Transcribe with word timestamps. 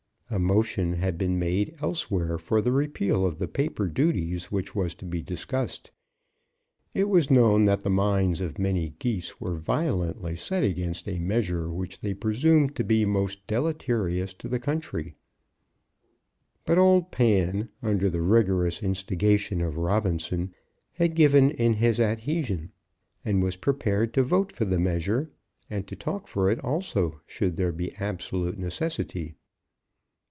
A 0.33 0.39
motion 0.39 0.91
that 0.91 0.99
had 0.99 1.17
been 1.17 1.37
made 1.37 1.75
elsewhere 1.81 2.37
for 2.37 2.61
the 2.61 2.71
repeal 2.71 3.25
of 3.25 3.37
the 3.37 3.49
paper 3.49 3.89
duties 3.89 4.49
was 4.49 4.95
to 4.95 5.03
be 5.03 5.21
discussed. 5.21 5.91
It 6.93 7.09
was 7.09 7.29
known 7.29 7.65
that 7.65 7.81
the 7.83 7.89
minds 7.89 8.39
of 8.39 8.57
many 8.57 8.91
Geese 8.97 9.41
were 9.41 9.55
violently 9.57 10.37
set 10.37 10.63
against 10.63 11.09
a 11.09 11.19
measure 11.19 11.69
which 11.69 11.99
they 11.99 12.13
presumed 12.13 12.77
to 12.77 12.85
be 12.85 13.03
most 13.03 13.45
deleterious 13.45 14.33
to 14.35 14.47
the 14.47 14.57
country; 14.57 15.15
but 16.63 16.77
old 16.77 17.11
Pan, 17.11 17.67
under 17.83 18.09
the 18.09 18.21
rigorous 18.21 18.81
instigation 18.81 19.59
of 19.59 19.75
Robinson, 19.75 20.53
had 20.93 21.13
given 21.13 21.51
in 21.51 21.73
his 21.73 21.99
adhesion, 21.99 22.71
and 23.25 23.43
was 23.43 23.57
prepared 23.57 24.13
to 24.13 24.23
vote 24.23 24.53
for 24.53 24.63
the 24.63 24.79
measure, 24.79 25.29
and 25.69 25.87
to 25.87 25.95
talk 25.97 26.25
for 26.25 26.49
it 26.49 26.63
also, 26.63 27.19
should 27.27 27.57
there 27.57 27.73
be 27.73 27.93
absolute 27.97 28.57
necessity. 28.57 29.35